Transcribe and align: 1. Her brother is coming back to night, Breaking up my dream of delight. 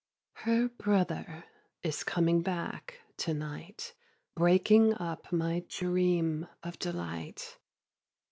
1. 0.45 0.55
Her 0.61 0.67
brother 0.67 1.43
is 1.83 2.03
coming 2.03 2.41
back 2.41 3.01
to 3.17 3.35
night, 3.35 3.93
Breaking 4.33 4.95
up 4.95 5.31
my 5.31 5.63
dream 5.69 6.47
of 6.63 6.79
delight. 6.79 7.59